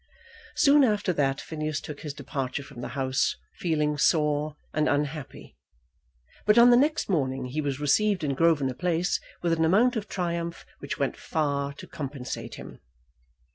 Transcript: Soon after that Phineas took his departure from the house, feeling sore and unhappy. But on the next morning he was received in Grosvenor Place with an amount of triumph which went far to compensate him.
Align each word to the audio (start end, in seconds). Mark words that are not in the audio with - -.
Soon 0.55 0.83
after 0.83 1.13
that 1.13 1.39
Phineas 1.39 1.79
took 1.79 1.99
his 1.99 2.15
departure 2.15 2.63
from 2.63 2.81
the 2.81 2.87
house, 2.97 3.35
feeling 3.59 3.99
sore 3.99 4.55
and 4.73 4.89
unhappy. 4.89 5.55
But 6.47 6.57
on 6.57 6.71
the 6.71 6.75
next 6.75 7.07
morning 7.07 7.45
he 7.45 7.61
was 7.61 7.79
received 7.79 8.23
in 8.23 8.33
Grosvenor 8.33 8.73
Place 8.73 9.19
with 9.43 9.53
an 9.53 9.63
amount 9.63 9.95
of 9.95 10.07
triumph 10.07 10.65
which 10.79 10.97
went 10.97 11.15
far 11.17 11.71
to 11.73 11.85
compensate 11.85 12.55
him. 12.55 12.79